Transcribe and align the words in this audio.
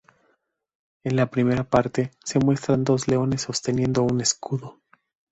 En 1.03 1.15
la 1.15 1.27
primera 1.29 1.63
parte 1.63 2.09
se 2.23 2.39
muestran 2.39 2.83
dos 2.83 3.07
leones 3.07 3.41
sosteniendo 3.43 4.01
un 4.01 4.19
escudo. 4.19 4.81